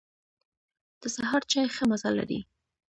د 1.01 1.03
سهار 1.15 1.41
چای 1.51 1.67
ښه 1.75 1.83
مزه 1.89 2.09
لري. 2.17 2.39